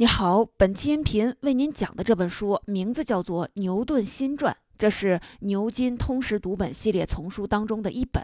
[0.00, 8.22] 你好，本期音频为您讲的这本书名字叫做《牛顿新传》，这是牛津通识读本系列丛书当中的一本，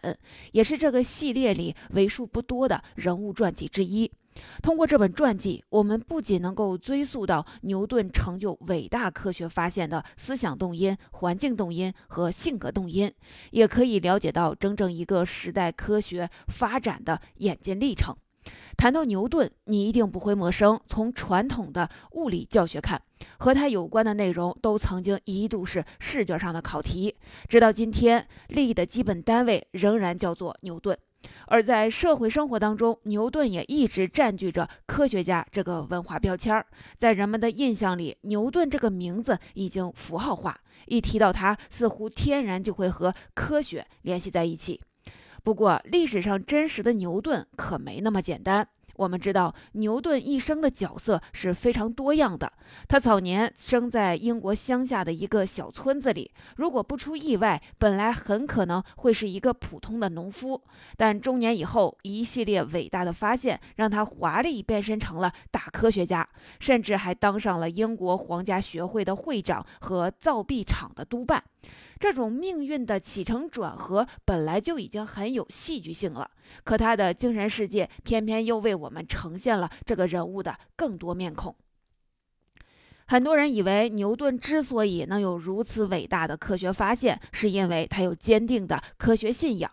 [0.52, 4.08] 也是这个系列里为数不多的人物传记之一。
[4.62, 13.12] 通过这本传记，我们不仅能够追溯到牛顿成就伟大科学发现的思想动因、环境动因和性格动因，
[13.50, 18.16] 也可以了解到整整一个时代科学发展的演进历程。
[18.76, 20.80] 谈到牛顿，你一定不会陌生。
[20.86, 23.00] 从传统的物理教学看，
[23.38, 27.14] 和他有关的内容都曾经一度是试卷上的考题，
[27.48, 30.96] 直到今天，力的基本单位仍然叫做牛顿。
[31.46, 36.66] 而在社会生活当中，牛顿也一直占据着科学家这个文化标签儿。
[36.98, 44.82] 在人们的印象里，牛顿这个名字已经符号化，一提到他，似乎天然就会和科学联系在一起。
[45.44, 48.66] 不过，历史上真实的牛顿可没那么简单。
[48.96, 52.50] 我们知道，牛顿一生的角色是非常多样的。
[52.88, 60.62] 他早年生在英国乡下的一个小村子里，如果不出意外，本来很可能会是一个普通的农夫。
[60.96, 66.26] 但中年以后，一系列伟大的发现让他华丽变身成了大科学家，
[66.58, 71.42] 甚至还当上了英国皇家学会的会长和造币厂的督办。
[71.98, 76.30] 这种命运的起承转合本来就已经很有戏剧性了，
[76.64, 81.54] 可他的精神世界偏偏又为我们呈现了这个人物的更多面孔。
[83.06, 89.70] 很多人以为牛顿之所以能有如此伟大的科学发现，是因为他有坚定的科学信仰。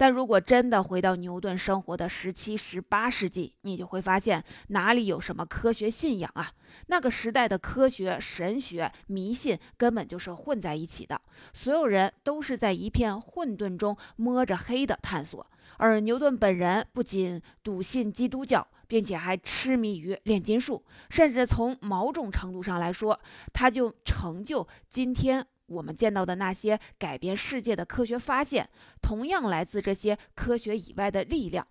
[0.00, 6.50] 但如果真的回到牛顿生活的十七、十八世纪，你就会发现哪里有什么科学信仰啊？
[6.86, 11.20] 那个时代的科学、神学、迷信根本就是混在一起的，
[11.52, 15.46] 所有人都是在一片混沌中摸着黑的探索。
[15.76, 23.20] 而牛顿本人不仅笃信基督教，并且还痴迷于炼金术，甚至从某种程度上来说，
[23.52, 25.46] 他就成就今天。
[25.70, 28.68] 我们见到的那些改变世界的科学发现，
[29.00, 31.66] 同样来自这些科学以外的力量。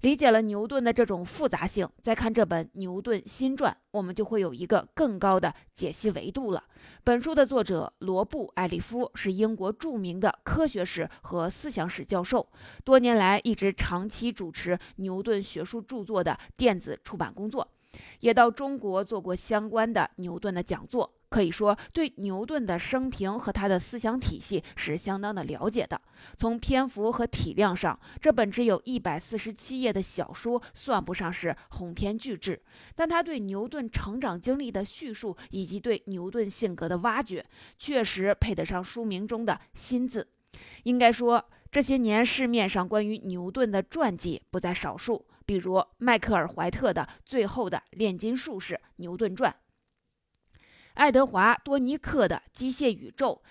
[0.00, 6.64] 理解了牛顿的这种复杂性，再看这本《牛顿新传》，我们就会有一个更高的解析维度了。
[7.04, 12.48] 本书的作者罗布·艾利夫是英国著名的科学史和思想史教授，
[12.82, 17.70] 多年来一直长期主持牛顿学术著作的电子出版工作，
[18.20, 21.12] 也到中国做过相关的牛顿的讲座。
[21.28, 25.98] 可以说，对牛顿的生平和他的思想体系是相当的了解的。
[26.36, 32.62] 从篇幅和体量上，这本只有一百四十七页的小说算不上是鸿篇巨制，
[32.94, 37.46] 但他对牛顿成长经历的叙述以及对牛顿性格的挖掘，
[37.78, 40.28] 确实配得上书名中的“新”字。
[40.82, 49.54] 应该说，这些年市面上关于牛顿的传记不在少数，比如迈克尔·怀特的《最后的炼金术士：牛顿传》。
[50.94, 53.42] 爱德华·多尼克的《机械宇宙》。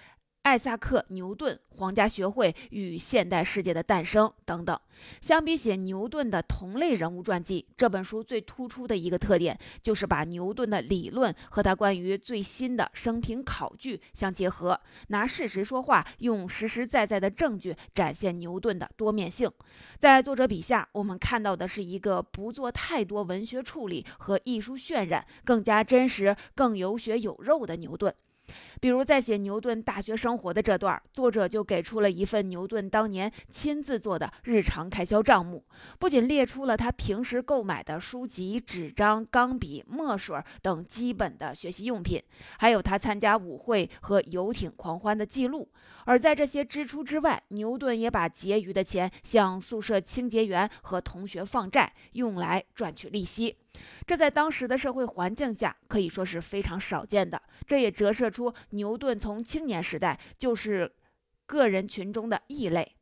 [0.44, 4.78] 艾萨克·牛顿、皇家学会与现代世界的诞生等等。
[5.22, 14.79] 相比写牛顿的同类人物传记，这本书最突出的一个特点就是把牛顿的理论和他关于最新的生平考据相结合，
[15.09, 19.47] 拿事实说话，用实实在在的证据展现牛顿的多面性。
[20.00, 28.12] 在作者笔下，我们看到的是一个不做太多文学处理和艺术渲染，更加真实、更有血有肉的牛顿。
[28.79, 35.63] 比如在写牛顿大学生活的这段，作者就给出了一份牛顿当年亲自做的日常开销账目，
[36.00, 42.22] 不仅列出了他平时购买的书籍、纸张、钢笔、墨水等基本的学习用品，
[42.57, 45.69] 还有他参加舞会和游艇狂欢的记录。
[46.06, 53.56] 而在这些支出之外，牛顿也把结余的钱向宿舍清洁员和同学放债，用来赚取利息。
[54.06, 57.42] 这在当时的社会环境下可以说是非常少见的。
[57.66, 60.92] 这也折射出牛顿从青年时代就是
[61.46, 62.96] 个人群中的异类。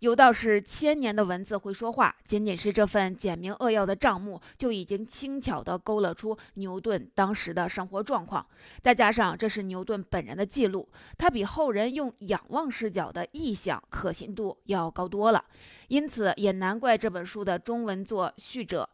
[0.00, 8.44] 有道是千年的文字会说话，仅仅是这份简明扼要的账目就已经轻巧地勾勒出牛顿当时的生活状况。
[8.80, 15.44] 再加上这是牛顿本人的记录，他比后人用仰望视角的臆想可信度要高多了。
[15.86, 18.90] 因此，也难怪这本书的中文作序者。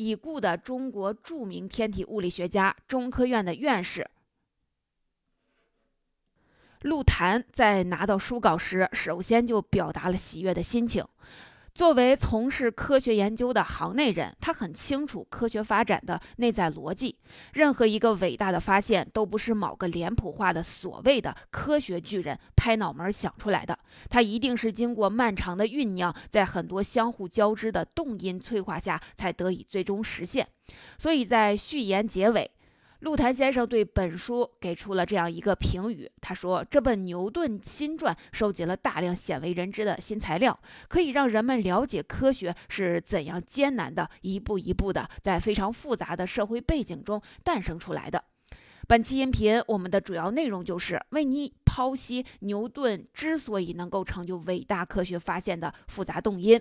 [0.00, 4.08] 已故的中国著名天体物理学家、中科院的院士
[6.80, 11.04] 陆潭在拿到书稿时，首先就表达了喜悦的心情。
[11.74, 17.16] 作为从事科学研究的行内人，他很清楚科学发展的内在逻辑。
[17.52, 23.78] 任何一个伟大的发现，都不是某个脸谱化的所谓的科学巨人拍脑门想出来的，
[24.08, 30.46] 它一定是经过漫长的酝酿，在很多相互交织的动因催化下，才得以最终实现。
[30.98, 32.50] 所以在序言结尾。
[33.00, 48.22] 陆潭先生对本书给出了这样一个评语，他说：“这本牛顿新传收集了大量鲜为人知的新材料，可以让人们了解科学是怎样艰难的一步一步的在非常复杂的社会背景中诞生出来的。”
[48.86, 56.60] 本期音频，我们的主要内容就是为你剖析牛顿之所以能够成就伟大科学发现的复杂动因。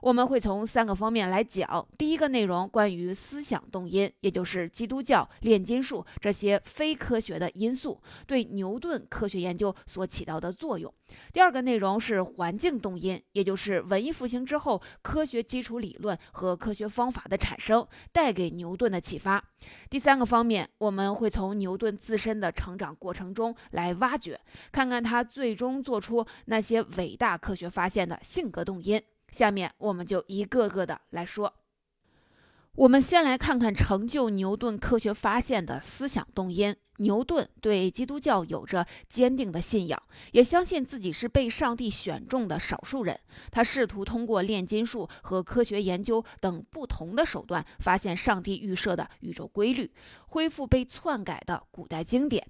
[0.00, 1.86] 我们会从三个方面来讲。
[1.96, 10.92] 第一个内容关于思想动因，也就是基督教、炼金术这些非科学的因素对牛顿科学研究所起到的作用。
[11.32, 19.42] 第二个内容是环境动因，也就是文艺复兴之后科学基础理论和科学方法的产生带给牛顿的启发。
[19.90, 24.38] 第三个方面，我们会从牛顿自身的成长过程中来挖掘，
[24.72, 29.02] 看看他最终做出那些伟大科学发现的性格动因。
[29.30, 31.52] 下面我们就一个个的来说。
[32.74, 36.74] 我们先来看看成就牛顿科学发现的思想动因。
[37.00, 40.02] 牛顿对基督教有着坚定的信仰，
[40.32, 43.18] 也相信自己是被上帝选中的少数人。
[43.52, 49.92] 他试图通过炼金术和科学研究等不同的手段，发现上帝预设的宇宙规律，
[50.26, 52.44] 恢复被篡改的古代经典。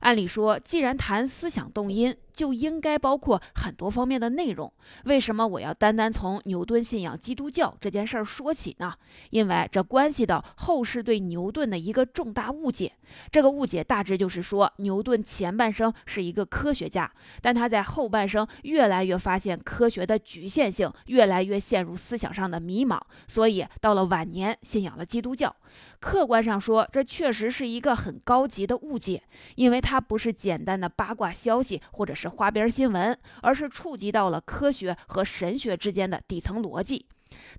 [0.00, 4.72] 按理说，既然谈思想动因，就应该包括很多方面的内容。
[5.04, 8.94] 为什么我要单单从牛顿信仰基督教这件事儿说起呢？
[9.30, 12.92] 因为这关系到后世对牛顿的一个重大误解。
[13.32, 17.10] 这个误解大致就是说，牛顿前半生是一个科学家，
[17.42, 25.54] 但他在后半生越来越发现科学的局限性，越来越陷入思想上的迷茫，所以到了晚年信仰了基督教。
[25.98, 29.22] 客观上说，这确实是一个很高级的误解，
[29.56, 37.06] 因因为它不是简单的八卦消息或者是花边新闻，而是触及到了科学和神学之间的底层逻辑。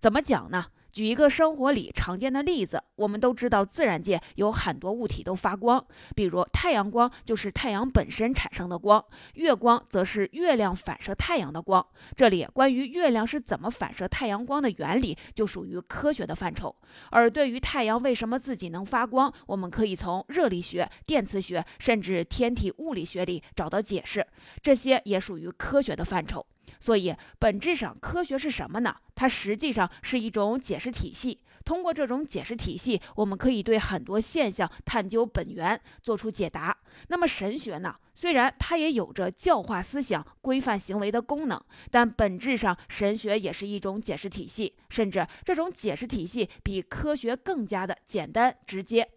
[0.02, 0.66] 怎么讲呢？
[0.92, 5.84] 举一个生活里常见的例子，我们都知道自然界有很多物体都发光，
[6.16, 9.04] 比如太阳光就是太阳本身产生的光，
[9.36, 11.86] 月光则是月亮反射太阳的光。
[12.16, 16.76] 这里关于月亮是怎么反射太阳光的原理，就属于科学的范畴。
[17.10, 24.26] 而对于太阳为什么自己能发光，我们可以从热力学、电磁学甚至天体物理学里找到解释，
[24.62, 26.46] 这些也属于科学的范畴。
[26.80, 28.96] 所以，本质上科学是什么呢？
[29.16, 31.42] 它实际上是一种解释体系。
[31.64, 36.76] 通过这种解释体系，我们可以对很多现象探究本源，做出解答。
[37.10, 37.96] 那么神学呢？
[38.16, 49.08] 虽然它也有着教化思想、规范行为的功能，但本质上神学也是一种解释体系，甚至这种解释体系比科学更加的简单直接。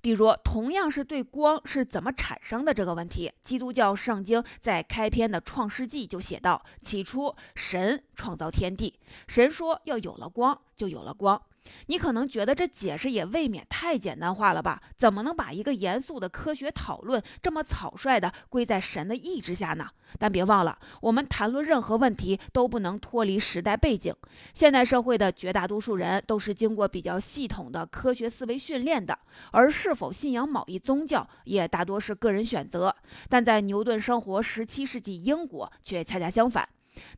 [0.00, 11.40] 比如，同样是对光是怎么产生的这个问题，基督教圣经在开篇的创世纪就写到：“起初，神创造天地，神说要有了光，就有了光。”
[11.86, 14.82] 你可能觉得这解释也未免太简单化了吧？
[14.96, 19.88] 怎么能把一个严肃的科学讨论这么草率地归在神的意志下呢？
[20.18, 24.14] 但别忘了，我们谈论任何问题都不能脱离时代背景。
[24.54, 29.18] 现代社会的绝大多数人都是经过比较系统的科学思维训练的，
[29.50, 32.94] 而是否信仰某一宗教也大多是个人选择。
[33.28, 36.66] 但在牛顿生活十七世纪英国却恰恰相反。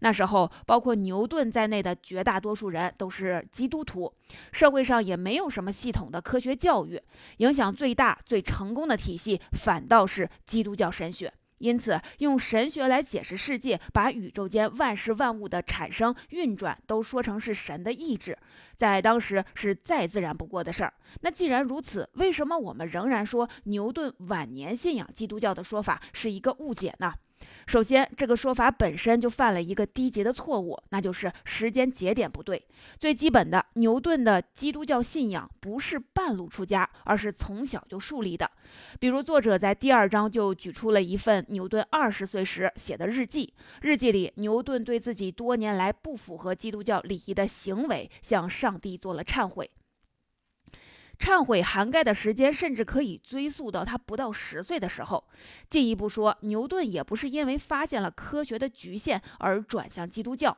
[0.00, 4.12] 那时候，包括牛顿在内的绝大多数人都是基督徒，
[4.52, 7.00] 社会上也没有什么系统的科学教育，
[7.38, 11.32] 影响最大、最成功的体系反倒是基督教神学。
[11.58, 18.34] 因此，用神学来解释世界，把宇宙间万事万物的产生、运转都说成是神的意志，
[18.78, 20.94] 在当时是再自然不过的事儿。
[21.20, 27.12] 那既然如此，为什么我们仍然说牛顿晚年信仰基督教的说法是一个误解呢？
[27.66, 32.66] 首先，这个说法本身就犯了一个低级的错误，那就是时间节点不对。
[32.98, 38.50] 最基本的，牛顿的基督教信仰不是半路出家，而是从小就树立的。
[38.98, 49.70] 比如，作者在第二章就举出了一份牛顿二十岁时写的日记，日记里牛顿对自己多年来不符合基督教礼仪的行为向上帝做了忏悔。
[51.20, 55.22] 忏悔涵盖的时间甚至可以追溯到他不到十岁的时候。
[55.68, 60.56] 进一步说，牛顿也不是因为发现了科学的局限而转向基督教。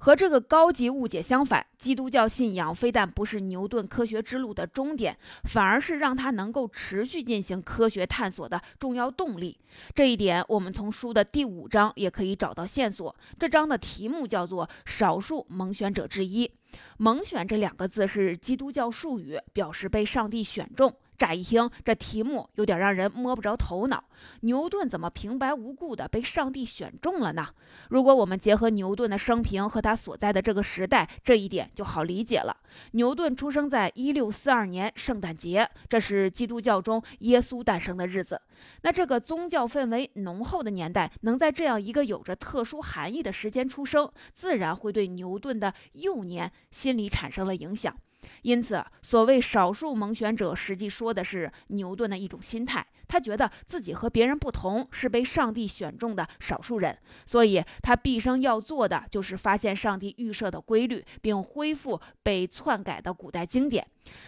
[0.00, 5.14] 和这个高级误解相反，基督教信仰非但不是牛顿科学之路的终点，
[5.44, 9.58] 反而是让他能够持续进行科学探索的重要动力。
[9.94, 13.14] 这一点，我们从书的第五章也可以找到线索。
[13.38, 16.50] 这章的题目叫做“少数蒙选者之一”。
[16.96, 20.94] 蒙选这两个字是基督教术语，表示被上帝选中。
[21.20, 24.02] 乍一听，这题目有点让人摸不着头脑。
[24.40, 27.46] 牛顿怎么平白无故的被上帝选中了呢？
[27.90, 32.56] 如果我们结合牛顿的生平和他所在的这个时代，这一点就好理解了。
[32.92, 38.40] 牛顿出生在一六四二年圣诞节，这是基督教中耶稣诞生的日子。
[38.80, 47.94] 那这个宗教氛围浓厚的年代，能在这样一个有着特殊含义的时间出生，自然会对牛顿的幼年心理产生了影响。
[48.42, 52.86] 因此，所谓少数蒙选者，实际说的是牛顿的一种心态。
[53.08, 56.96] 他觉得自己和别人不同，是被上帝选中的少数人，
[57.26, 63.84] 所以他毕生要做的就是发现上帝预设的规律，并恢复被篡改的古代经典。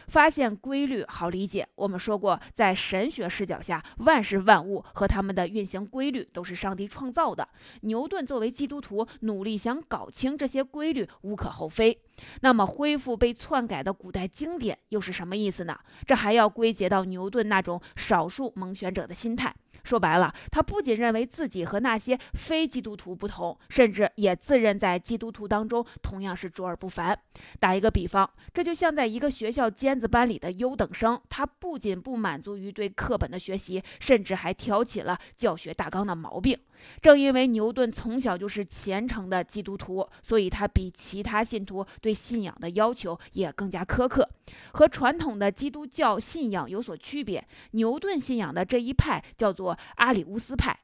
[0.08, 7.48] 发现规律好理解，我们说过，在神学视角下，万事万物和他们的运行规律都是上帝创造的。
[7.82, 12.02] 牛顿作为基督徒，努力想搞清这些规律，无可厚非。
[12.40, 15.78] 那么，恢复被篡改的古代经典又是什么意思呢？
[16.06, 19.54] 这还要归结到牛顿那种少数蒙选者的心态。
[19.84, 27.18] 说白了，他不仅认为自己和那些非基督徒不同，甚至也自认在基督徒当中同样是卓尔不凡。
[27.58, 36.58] 打一个比方，这就像在一个学校尖子班里的优等生，他不仅不满足于对课本的学习，甚至还挑起了教学大纲的毛病。
[37.00, 44.28] 正因为牛顿从小就是虔诚的基督徒，所以他比其他信徒对信仰的要求也更加苛刻。
[44.72, 50.78] 和传统的基督教信仰有所区别，牛顿信仰的这一派叫做阿里乌斯派。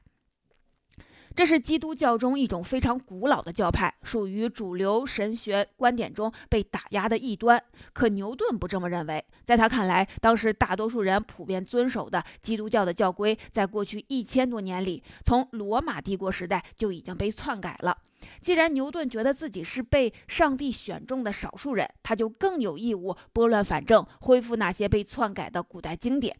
[1.35, 7.63] 这是基督教中一种非常古老的教派，属于主流神学观点中被打压的异端。
[7.93, 17.97] 可牛顿不这么认为，在他看来，当时大多数人普遍遵守的基督教的教规，在过去一千多年里，从罗马帝国时代就已经被篡改了。
[18.41, 26.35] 既然牛顿觉得自己是被上帝选中的少数人，他就更有义务拨乱反正，恢复那些被篡改的古代经典。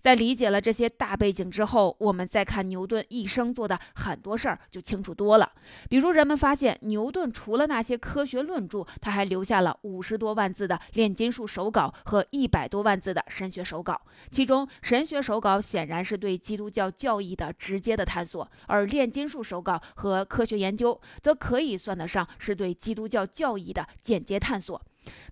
[0.00, 5.52] 在理解了这些大背景之后，我们再看牛顿一生做的很多事儿就清楚多了。
[5.88, 14.00] 比如，人们发现牛顿除了那些科学论著，他还留下了五十多万字的炼金术手稿和一百多万字的神学手稿。
[14.30, 24.80] 其中，神学手稿显然是对基督教教义的直接的探索，而炼金术手稿和科学研究则可以算得上是对基督教教义的间接探索。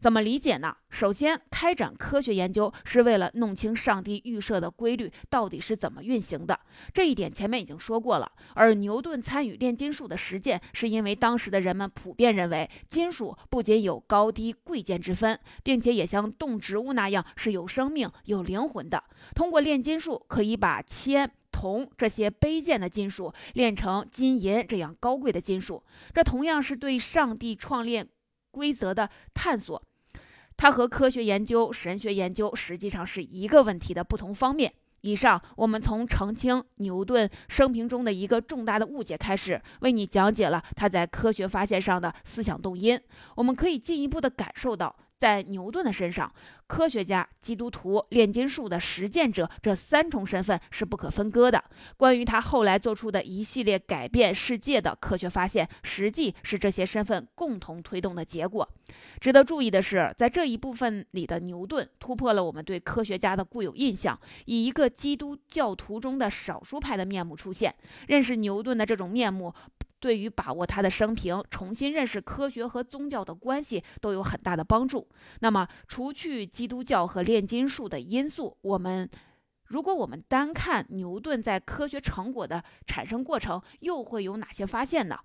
[0.01, 0.77] 怎么理解呢？
[0.91, 6.59] 首先，开展科学研究是为了弄清上帝预设的规律到底是怎么运行的，
[6.93, 8.31] 这一点前面已经说过了。
[8.55, 19.03] 而牛顿参与炼金术的实践，是因为当时的人们普遍认为，金属不仅有高低贵贱之分，并且也像动植物那样是有生命、有灵魂的。
[19.35, 25.83] 通过炼金术，可以把铅、铜这些卑贱的金属炼成金银这样高贵的金属。
[26.13, 28.09] 这同样是对上帝创炼。
[28.53, 29.83] 规则的探索，
[30.57, 34.73] 它和科学研究、神学研究实际上是一个问题的不同方面。
[35.01, 42.97] 以上我们从澄清牛顿生平中的一个重大的误解开始，为你讲解了他在科学发现上的思想动因。
[43.35, 44.95] 我们可以进一步的感受到。
[45.23, 46.35] 在牛顿的身上，
[46.67, 51.63] 科学家、基督徒、炼金术的实践者这三重身份是不可分割的。
[51.97, 58.69] 关于他后来做出的一系列改变世界的科学发现，实际是这些身份共同推动的结果。
[59.21, 67.73] 值得注意的是，在这一部分里的牛顿突破了我们对科学家的固有印象，以一个基督教徒中的少数派的面目出现。
[68.09, 69.55] 认识牛顿的这种面目。
[70.03, 75.09] 对于把握他的生平，重新认识科学和宗教的关系都有很大的帮助。
[75.39, 79.09] 那么，除去基督教和炼金术的因素，我们
[79.67, 85.17] 如果我们单看牛顿在科学成果的产生过程，又会有哪些发现呢？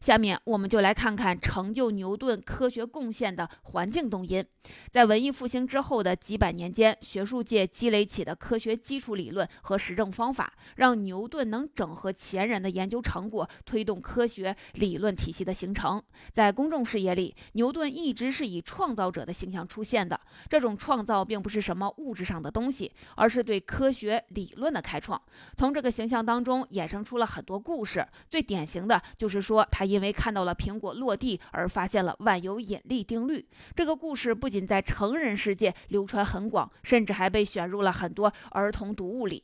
[0.00, 4.44] 下面我们就来看看成就牛顿科学贡献的环境动因。
[4.90, 16.02] 在文艺复兴之后的几百年间，学术界积累起的科学基础理论和实证方法，让牛顿能整合前人的研究成果，推动科学理论体系的形成。
[16.32, 20.20] 在公众视野里，牛顿一直是以创造者的形象出现的。
[20.50, 25.20] 这种创造并不是什么物质上的东西，而是对科学理论的开创。
[25.56, 33.42] 从这个形象当中衍生出了很多故事，最典型的就是说他因因为看到了苹果落地而发现了万有引力定律。
[33.74, 39.42] 这个故事不仅在成人世界流传很广，甚至还被选入了很多儿童读物里。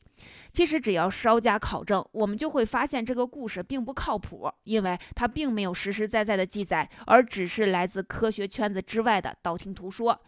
[0.53, 10.21] 其实只要稍加考证，我们就会发现这个故事并不靠谱，因为它并没有实实在在的记载，而只是来自科学圈子之外的道听途说。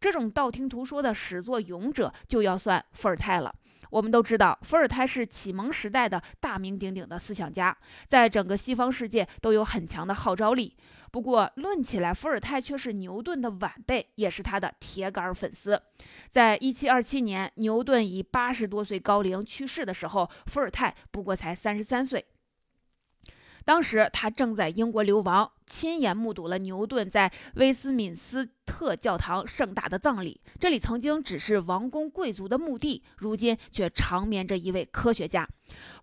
[0.00, 3.52] 这种道听途说的始作俑者，就要算伏尔泰了。
[3.90, 7.76] 我们都知道，伏尔泰是启蒙时代的大名鼎鼎的思想家，
[8.08, 10.76] 在整个西方世界都有很强的号召力。
[11.10, 15.80] 不过，论起来，伏尔泰却是牛顿的晚辈，也是他的铁杆粉丝。
[16.30, 22.24] 在一七二七年，牛顿以八十多岁高龄去世的时候，伏尔泰不过才三十三岁。
[23.64, 30.40] 当时他正在英国流亡，亲眼目睹了牛顿在威斯敏斯特教堂盛大的葬礼。
[30.58, 35.48] 这里曾经只是王公贵族的墓地，如今却长眠着一位科学家。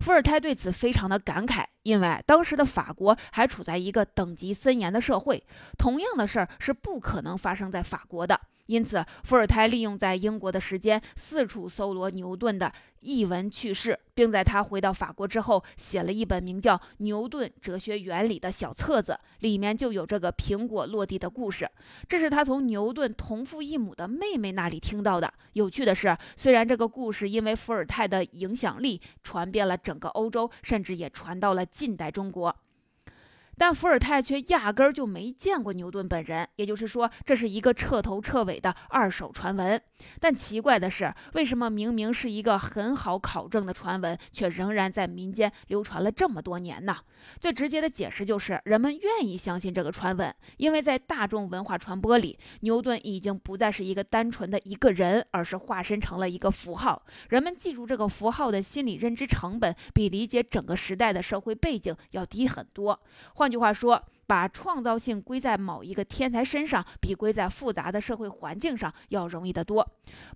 [0.00, 5.44] 伏尔泰对此非常的感慨，因为当时的法国还处在一个等级森严的社会，
[5.78, 8.40] 同样的事儿是不可能发生在法国的。
[8.70, 21.68] 因此，伏尔泰利用在英国的时间，四处搜罗牛顿的译文趣事，并在他回到法国之后，写了一本名叫《牛顿哲学原理》的小册子，里面就有这个苹果落地的故事。
[22.08, 25.34] 这是他从牛顿同父异母的妹妹那里听到的。
[25.54, 32.54] 有趣的是，虽然这个故事因为伏尔泰的影响力传遍了整个欧洲，甚至也传到了近代中国。
[33.60, 39.78] 但伏尔泰却压根儿就没见过牛顿本人，也就是说，这是一个彻头彻尾的二手传闻。
[40.18, 46.96] 但奇怪的是，为什么明明是一个很好考证的传闻，却仍然在民间流传了这么多年呢？
[47.38, 57.02] 最直接的解释就是，人们愿意相信这个传闻，因为在大众文化传播里，牛顿已经不再是一个单纯的一个人，而是化身成了一个符号。
[57.28, 62.98] 人们记住这个符号的心理认知成本，比理解整个时代的社会背景要低很多。
[63.34, 69.84] 换换句话说，把创造性归在某一个天才身上，比归在复杂的社会环境上要容易得多。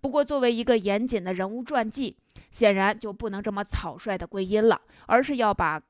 [0.01, 2.17] 不过，作为一个严谨的人物传记，
[2.51, 5.81] 显然就不能这么草率的归因了，而是要把。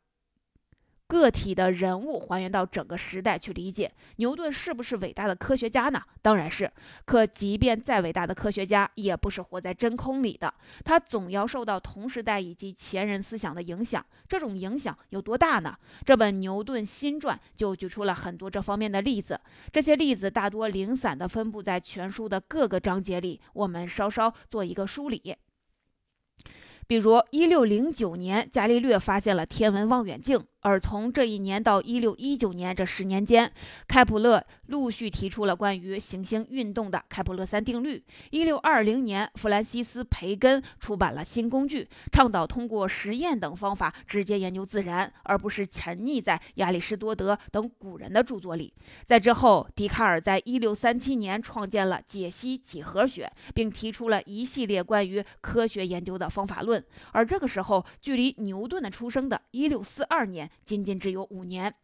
[1.06, 6.00] 个体的人物还原到整个时代去理解，牛顿是不是伟大的科学家呢？
[6.22, 6.70] 当然是。
[7.04, 14.04] 可即便再伟大的科学家，也不是活在真空里的，他总要受到同时代以及前人思想的影响。
[14.26, 15.76] 这种影响有多大呢？
[16.04, 19.38] 这本《牛顿新传》就举出了很多这方面的例子，
[19.70, 23.40] 这些例子大多零散地分布在全书的各个章节里。
[23.52, 25.36] 我们稍稍做一个梳理。
[26.86, 30.44] 比如，一六零九年，伽利略发现了天文望远镜。
[30.64, 33.52] 而从这一年到一六一九年这十年间，
[33.86, 38.02] 开普勒陆续提出了关于行星运动的开普勒三定律。
[38.30, 48.72] 一六二零年，弗兰西斯·培根出版了新工具，倡导通过实验等方法直接研究自然，而不是沉溺在亚里士多德等古人的著作里。
[49.04, 56.82] 在之后，笛卡尔在一六三七年创建了解析几何学，并提出了一系列关于科学研究的方法论。
[57.12, 60.50] 而这个时候，距离牛顿的出生的一六四二年。
[60.64, 61.74] 仅仅只有五年，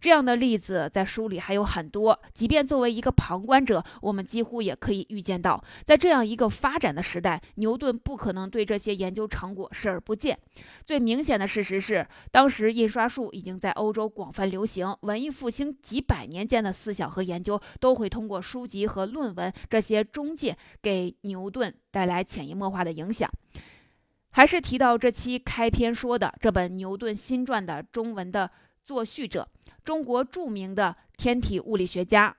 [0.00, 2.20] 这样的例子在书里还有很多。
[2.32, 10.38] 即便作为一个旁观者，我们几乎也可以预见到，在这样一个发展的时代，牛顿不可能对这些研究成果视而不见。
[10.84, 23.30] 最明显的事实是，当时印刷术已经在欧洲广泛流行，文艺复兴几百年间的思想和研究都会通过书籍和论文这些中介给牛顿带来潜移默化的影响。
[24.30, 28.50] 还是提到这期开篇说的这本《牛顿新传》的中文的
[28.86, 29.48] 作序者，
[29.84, 32.36] 中国著名的天体物理学家。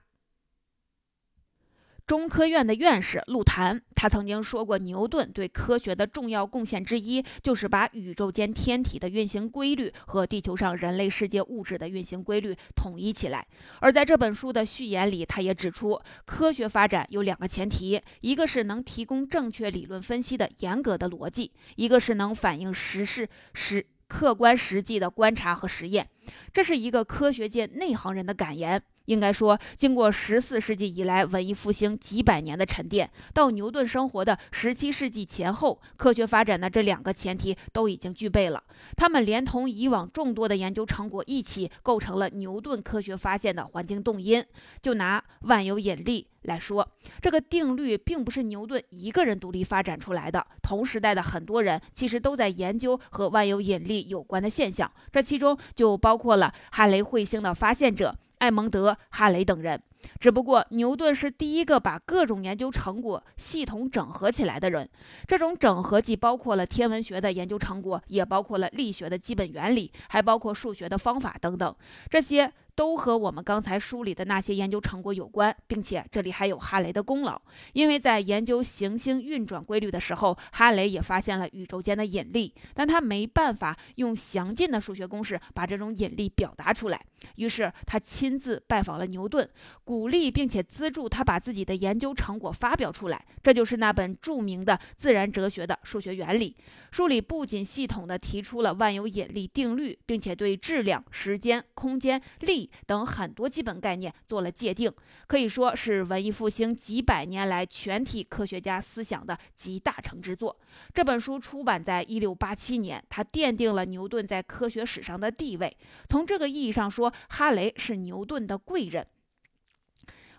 [2.09, 13.45] 中科院的院士陆潭，他曾经说过，牛顿对科学的重要贡献之一，就是把宇宙间天体的运行规律和地球上人类世界物质的运行规律统一起来。
[13.79, 26.09] 而在这本书的序言里，他也指出，科学发展有两个前提，一个是能提供正确理论分析的严格的逻辑，一个是能反映实事实客观实际的观察和实验。
[26.53, 28.81] 这是一个科学界内行人的感言。
[29.05, 38.63] 应该说，经过十四世纪以来文艺复兴几百年的沉淀，到牛顿生活的十七世纪前后，科学发展的这两个前提都已经具备了。
[38.95, 44.45] 他们连同以往众多的研究成果一起，构成了牛顿科学发现的环境动因。
[44.79, 46.87] 就拿万有引力来说，
[47.19, 58.15] 这个定律并不是牛顿一个人独立发展出来的，同时代的很多人其实都在研究和万有引力有关的现象，这其中就包括了哈雷彗星的发现者。
[58.39, 59.83] 艾蒙德·哈雷等人，
[60.17, 64.89] 只不过牛顿是第一个把各种研究成果系统整合起来的人。
[65.27, 71.75] 这种整合既包括了天文学的研究成果，也包括了力学的基本原理，还包括数学的方法等等。
[72.09, 72.53] 这些。
[72.79, 77.41] 都和我们刚才梳理的那些研究成果有关，并且这里还有哈雷的功劳，
[77.73, 89.45] 因为在研究行星运转规律的时候，哈雷也发现了宇宙间的引力，但他没办法用详尽的数学公式把这种引力表达出来，于是他亲自拜访了牛顿，
[89.83, 96.55] 鼓励并且资助他把自己的研究成果发表出来，这就是那本著名的《自然哲学的数学原理》。
[96.91, 104.91] 书里不仅系统地提出了万有引力定律，并且对质量、时间、空间、力等很多基本概念做了界定，
[105.27, 110.55] 可以说是文艺复兴几百年来全体科学家思想的集大成之作。
[110.93, 115.75] 这本书出版在一六八七年，它奠定了牛顿在科学史上的地位。
[116.07, 119.05] 从这个意义上说，哈雷是牛顿的贵人。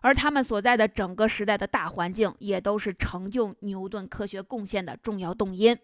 [0.01, 5.79] 而他们所在的整个时代的大环境，也都是成就牛顿科学贡献的重要动因。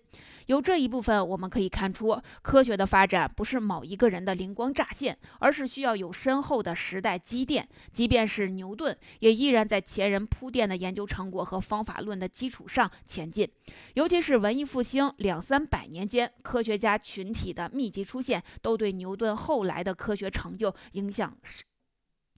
[0.46, 7.68] 由这一部分我们可以看出，科学的发展不是某一个人的灵光乍现，而是需要有深厚的时代积淀。
[7.92, 13.48] 即便是牛顿，也依然在前人铺垫的研究成果和方法论的基础上前进。
[13.94, 21.64] 尤其是文艺复兴两三百年间，科学家群体的密集出现，都对牛顿后来的科学成就影响是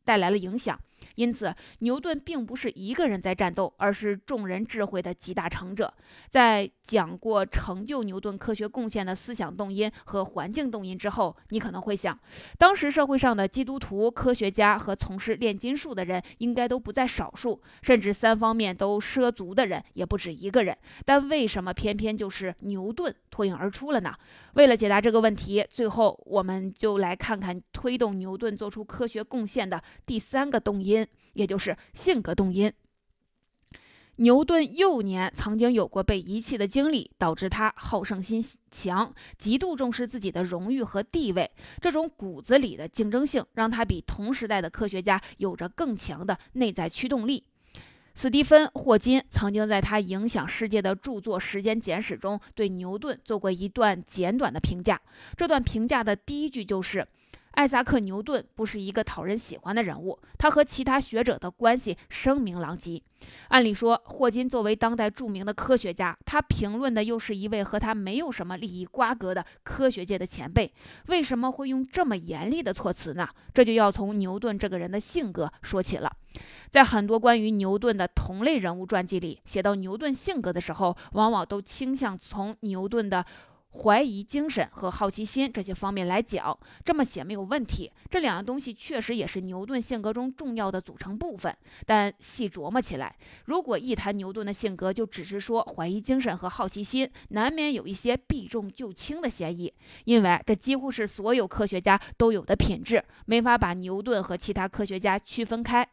[0.02, 0.80] 带来了影响。
[1.16, 5.92] 因此，牛顿并不是一个人在战斗，而是众人智慧的集大成者。
[6.30, 12.18] 在讲过成就牛顿科学贡献的思想动因和环境动因之后，你可能会想，
[12.56, 20.76] 当时社会上的基督徒、科学家和从事炼金术的人应该都不在少数，甚至三方面都涉足的人也不止一个人。
[21.04, 24.14] 但为什么偏偏就是牛顿脱颖而出了呢？
[24.54, 30.87] 为了解答这个问题，最后我们就来看看推动牛顿做出科学贡献的第三个动因。
[30.88, 32.72] 因也就是性格动因。
[34.20, 41.48] 牛顿幼年曾经有过被遗弃的经历，导致他好胜心强，极度重视自己的荣誉和地位。
[41.80, 47.44] 这种骨子里的竞争性，让他比同时代的科学家有着更强的内在驱动力。
[48.16, 55.00] 斯蒂芬·霍金曾经在他影响世界的著作《时间简史》中，对牛顿做过一段简短的评价。
[55.36, 57.06] 这段评价的第一句就是。
[57.58, 63.02] 艾萨克·牛顿不是一个讨人喜欢的人物，他和其他学者的关系声名狼藉。
[63.48, 70.72] 按理说，霍金作为当代著名的科学家，他评论的又是一位和他没有什么利益瓜葛的科学界的前辈，
[71.08, 73.28] 为什么会用这么严厉的措辞呢？
[73.52, 76.12] 这就要从牛顿这个人的性格说起了。
[76.70, 83.26] 在很多关于牛顿的同类人物传记里，写到牛顿性格的时候，往往都倾向从牛顿的。
[83.82, 87.90] 怀疑精神和好奇心这些方面来讲，这么写没有问题。
[88.10, 91.56] 这两样东西确实也是牛顿性格中重要的组成部分。
[91.86, 93.14] 但细琢磨起来，
[93.44, 99.72] 如果一谈牛顿的性格，就只是说怀疑精神和好奇心，难免有一些避重就轻的嫌疑。
[100.04, 105.88] 因为这几乎是所有科学家都有的品质，没法把牛顿和其他科学家区分开。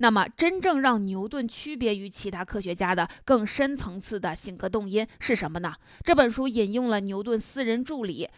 [0.00, 5.74] 那么，真正让牛顿区别于其他科学家的更深层次的性格动因是什么呢？
[6.04, 8.28] 这本书引用了牛顿私人助理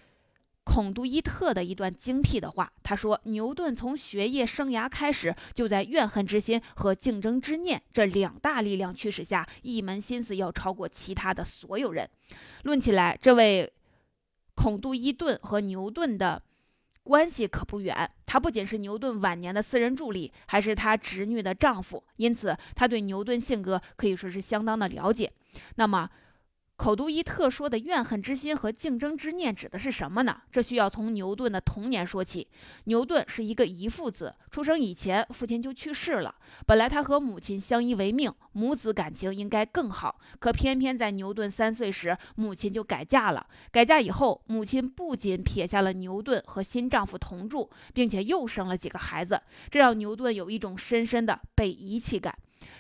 [0.65, 2.73] 孔杜伊特的一段精辟的话。
[2.83, 12.09] 他说：“牛顿从学业生涯开始，就在怨恨之心和竞争之念这两大力量驱使下，一门心思要超过其他的所有人。”
[12.65, 13.71] 论起来，这位
[14.55, 16.43] 孔杜伊顿和牛顿的。
[17.03, 25.33] 关系可不远，他不仅是牛顿晚年的私人助理，还是他侄女的丈夫，因此他对牛顿性格可以说是相当的了解。
[25.77, 26.09] 那么。
[26.81, 30.41] 口读伊特说的怨恨之心和竞争之念指的是什么呢？
[30.51, 32.49] 这需要从牛顿的童年说起。
[32.85, 36.35] 牛顿是一个遗父子，出生以前父亲就去世了。
[36.67, 40.19] 本来他和母亲相依为命，母子感情应该更好。
[40.39, 43.47] 可偏偏在牛顿三岁时，母亲就改嫁了。
[43.71, 49.39] 改嫁以后，母亲不仅撇下了牛顿和新丈夫同住，并且又生了几个孩子，
[49.71, 52.35] 这让牛顿有一种深深的被遗弃感。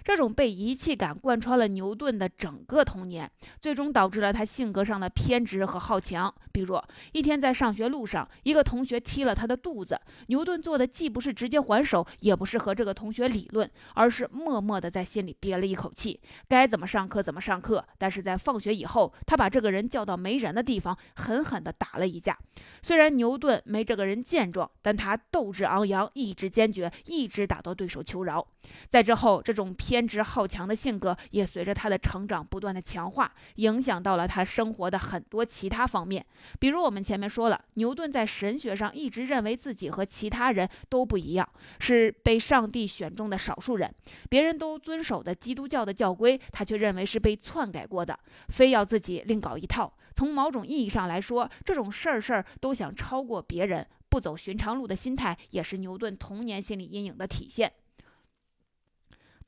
[0.04, 6.32] 这种被遗弃感贯穿了牛顿的整个童年，最终导致了他性格上的偏执和好强。
[6.52, 6.80] 比如，
[7.12, 17.84] 一天在上学路上，一个同学踢了他的肚子，牛顿做的既不是直接还手，也不是和这个同学理论，而是默默地在心里憋了一口气，该怎么上课怎么上课。
[17.98, 22.36] 但是在放学以后，他把这个人叫到没人的地方，狠狠地打了一架。
[22.82, 28.44] 虽然牛顿没这个人健壮，但他斗志昂扬，意志坚决，一直打到对手求饶。
[28.88, 36.24] 在之后，这种偏执好强的性格也随着他的成长不断的强化，影响到了他生活的很多其他方面。
[36.59, 43.92] 比如我们前面说了，牛顿在神学上一直认为自己和其他人都不一样，是被上帝选中的少数人。
[44.28, 49.92] 别人都遵守的基督教的教规，他却认为是被篡改过的，非要自己另搞一套。
[50.14, 53.87] 从某种意义上来说，这种事儿事儿都想超过别人。
[54.11, 57.72] 不走寻常路的心态，也是牛顿童年心理阴影的体现。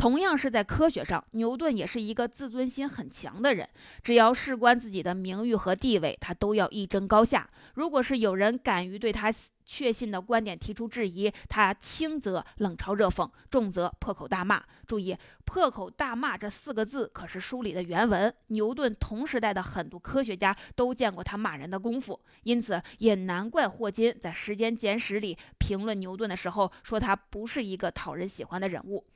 [0.03, 3.69] 同样是在科学上，牛顿也是一个自尊心很强的人。
[4.03, 7.49] 只要事关自己的名誉和地位，他都要一争高下。
[7.75, 9.33] 如果是有人敢于对他
[9.65, 14.61] 确信的观点提出质疑，他轻则冷嘲热讽，重则破口大骂。
[14.89, 18.35] 注意“破口大骂”这四个字可是书里的原文。
[18.49, 29.07] 牛顿同时代的很多科学家都见过他骂人的功夫，因此也难怪霍金在《时间简史》里评论牛顿的时候说他不是一个讨人喜欢的人物。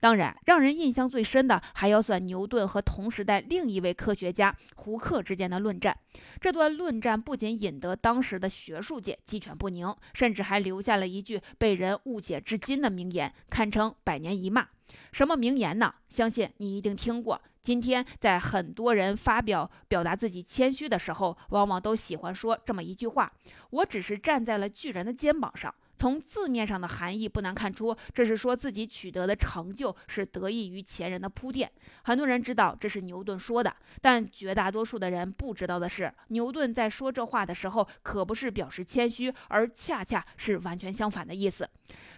[0.00, 5.96] 当然，让人印象最深的还要算牛顿和同时代另一位科学家胡克之间的论战。
[6.40, 14.66] 这段论战不仅引得当时的学术界鸡犬不宁，甚至还留下了一句被人误解至今的名言，堪称百年一骂。
[15.12, 15.94] 什么名言呢？
[16.08, 17.40] 相信你一定听过。
[17.62, 23.32] 今天在很多人发表表达自己谦虚的时候，往往都喜欢说这么一句话
[23.70, 31.70] ：“我只是站在了巨人的肩膀上。”从字面上的含义不难看出，这是说自己取得的成就是得益于前人的铺垫。
[32.02, 41.68] 很多人知道这是牛顿说的，但绝大多数的人不知道的是，牛顿在说这话的时候，可不是表示谦虚，而恰恰是完全相反的意思。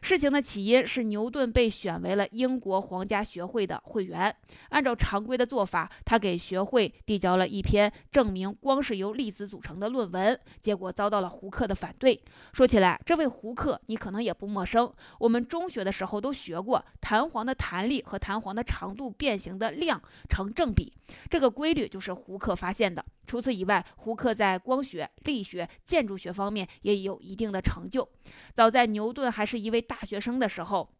[0.00, 4.34] 事情的起因是牛顿被选为了英国皇家学会的会员，
[4.70, 12.20] 按照常规的做法，他给学会递交了一篇证明光是由粒子组成的论文，结果遭到了胡克的反对。
[12.52, 13.65] 说起来，这位胡克。
[13.86, 20.92] 你可能也不陌生，我们中学的时候都学过，弹簧的弹力和弹簧的长度变形的量成正比，
[21.30, 23.04] 这个规律就是胡克发现的。
[23.26, 28.08] 除此以外，胡克在光学、力学、建筑学方面也有一定的成就。
[28.54, 30.92] 早在牛顿还是一位大学生的时候，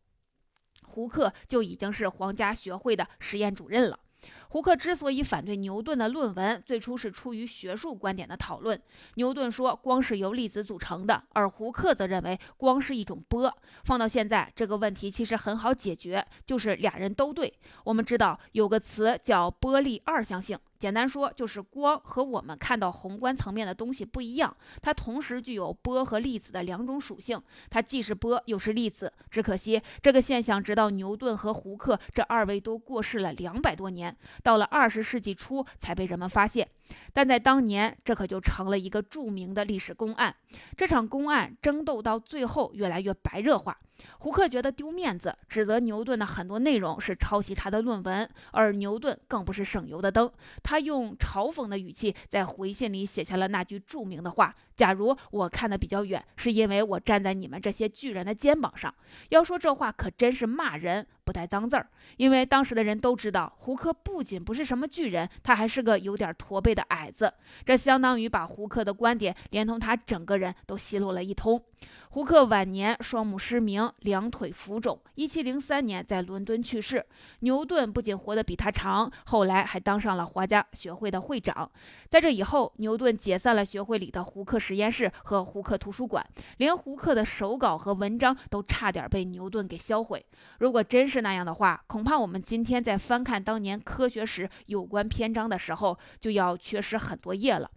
[0.82, 4.00] 胡克就已经是皇家学会的实验主任了。
[4.48, 8.80] 胡克之所以反对牛顿的论文，最初是出于学术观点的讨论。
[9.14, 13.52] 牛顿说光是由粒子组成的，而胡克则认为光是一种波。
[13.84, 17.52] 放到现在，这个问题其实很好解决，就是俩人都对。
[17.84, 20.58] 我们知道有个词叫波粒二象性。
[20.78, 29.10] 简单说，就是光和我们看到宏观层面的东西不一样，它同时具有波和粒子的两种属性，它既是波又是粒子。
[29.30, 36.68] 只可惜这个现象直到牛顿和胡克这二位都过世了两百多年，到了二十世纪初才被人们发现。
[37.12, 40.34] 但在当年，这可就成了一个著名的历史公案。
[40.76, 43.76] 这场公案争斗到最后越来越白热化。
[44.18, 50.30] 胡克觉得丢面子，指责牛顿的很多内容是抄袭他的论文，而牛顿更不是省油的灯。
[50.62, 58.92] 他用嘲讽的语气在回信里写下了那句著名的话：“假如我看得比较远，是因为我站在你们这些巨人的肩膀上。”
[59.30, 61.88] 要说这话可真是骂人，不带脏字儿。
[62.16, 67.32] 因为当时的人都知道，胡克不仅不是什么巨人，他还是个有点驼背的矮子。
[67.64, 71.62] 这相当于把胡克的观点连同他整个人都奚落了一通。
[72.10, 73.90] 胡克晚年双目失明。
[74.00, 77.04] 两腿浮肿，一七零三年在伦敦去世。
[77.40, 81.70] 牛顿不仅活得比他长，后来还当上了皇家学会的会长。
[82.08, 90.24] 在这以后，牛顿解散了学会里的胡克实验室和胡克图书馆，连胡克的手稿和文章都差点被牛顿给销毁。
[90.60, 97.70] 如果真是那样的话，恐怕我们今天在翻看当年科学史有关篇章的时候，就要缺失很多页了。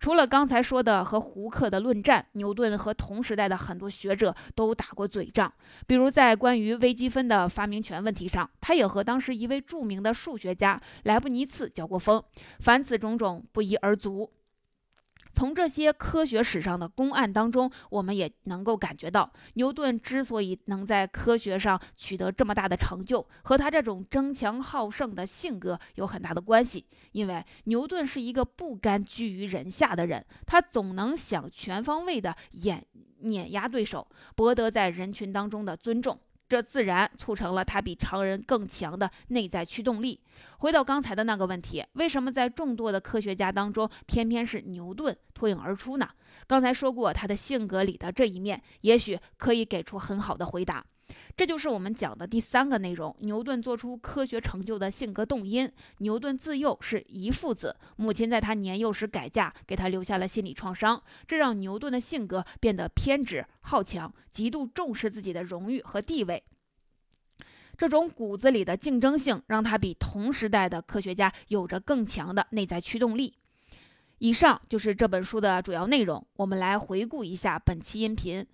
[0.00, 5.52] 除了刚才说的和胡克的论战，牛顿和同时代的很多学者都打过嘴仗。
[5.86, 12.22] 比如在关于微积分的发明权问题上，他也和当时一位著名的数学家莱布尼茨交过锋。
[12.60, 14.30] 凡此种种，不一而足。
[15.38, 26.84] 从这些科学史上的公案当中，我们也能够感觉到，牛顿之所以能在科学上取得这么大的成就，和他这种争强好胜的性格有很大的关系。
[27.12, 32.84] 因为牛顿是一个不甘居于人下的人，他总能想全方位的碾
[33.20, 36.18] 碾压对手，博得在人群当中的尊重。
[36.48, 40.18] 这自然促成了他比常人更强的内在驱动力。
[40.58, 46.08] 回到刚才的那个问题，为什么在众多的科学家当中，偏偏是牛顿脱颖而出呢？
[46.46, 50.84] 刚才说过他的性格里的这一面，也许可以给出很好的回答。
[51.36, 55.70] 这就是我们讲的第三个内容：牛顿做出科学成就的性格动因。
[55.98, 66.42] 牛顿自幼是遗父子，母亲在他年幼时改嫁，给他留下了心理创伤，这让牛顿的性格变得偏执、好强，极度重视自己的荣誉和地位。
[67.76, 73.34] 这种骨子里的竞争性，让他比同时代的科学家有着更强的内在驱动力。
[74.18, 76.26] 以上就是这本书的主要内容。
[76.34, 78.44] 我们来回顾一下本期音频。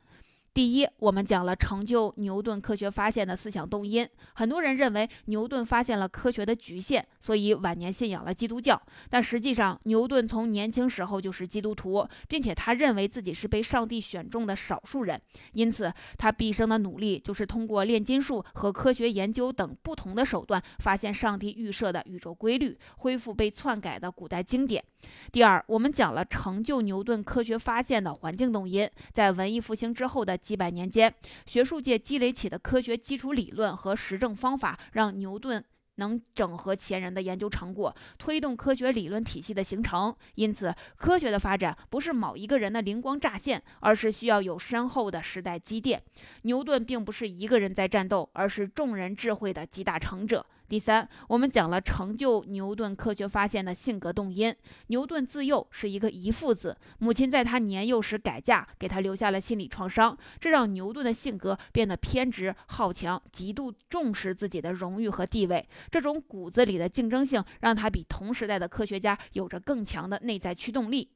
[0.55, 4.09] 第一，我们讲了成就牛顿科学发现的思想动因。
[4.35, 8.81] 很多人认为牛顿发现了科学的局限，所以晚年信仰了基督教。
[9.11, 15.21] 但实际上，牛顿从年轻时候就是基督徒，并且他认为自己是被上帝选中的少数人，
[15.55, 24.85] 因此他毕生的努力就是通过炼金术和科学研究等不同的手段，发现上帝预设的宇宙规律，恢复被篡改的古代经典。
[25.33, 30.39] 第二，我们讲了成就牛顿科学发现的环境动因，在文艺复兴之后的。
[30.45, 31.13] 几百年间，
[31.47, 40.15] 学术界积累起的科学基础理论和实证方法，让牛顿能整合前人的研究成果，推动科学理论体系的形成。
[40.35, 46.03] 因此，科学的发展不是某一个人的灵光乍现，而是需要有深厚的时代积淀。
[46.43, 50.45] 牛顿并不是一个人在战斗，而是众人智慧的集大成者。
[50.67, 54.55] 第三，我们讲了成就牛顿科学发现的性格动因。
[54.87, 65.69] 牛顿自幼是一个遗腹子，母亲在他年幼时改嫁，给他留下了心理创伤，这让牛顿的性格变得偏执好强，极度重视自己的荣誉和地位。
[65.91, 71.11] 这种骨子里的竞争性，让他比同时代的科学家有着更强的内在驱动力。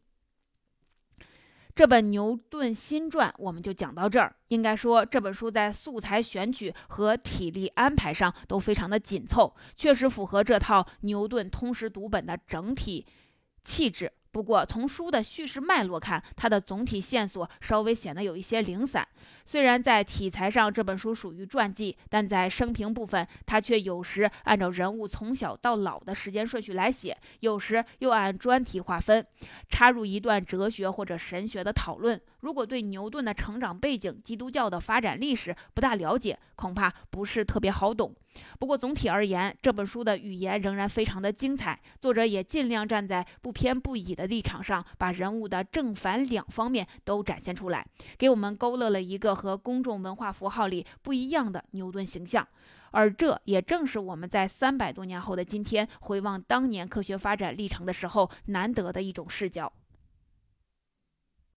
[1.78, 4.34] 这本《牛顿新传》我们就讲到这儿。
[4.48, 13.06] 应该说，这本书在素材选取和体力安排上都非常的紧凑，确实符合这套牛顿通识读本的整体
[13.62, 14.10] 气质。
[14.32, 19.06] 不过，从书的叙事脉络看，它的总体线索稍微显得有一些零散。
[19.48, 29.26] 虽然在题材上这本书属于传记，但在生平部分，它却有时按照人物从小到老的时间顺序来写，有时又按专题划分，
[29.70, 32.20] 插入一段哲学或者神学的讨论。
[32.40, 38.14] 如果对牛顿的成长背景、基督教的发展历史不大了解，恐怕不是特别好懂。
[38.60, 47.84] 不过总体而言，这本书的语言仍然非常的精彩，作者也尽量站在不偏不倚的立场上，把人物的正反两方面都展现出来，
[48.16, 52.46] 给我们勾勒了一个和公众文化符号里不一样的牛顿形象。
[52.90, 59.72] 而这也正是我们在三百多年后的今天回望当年科学发展历程的时候难得的一种视角。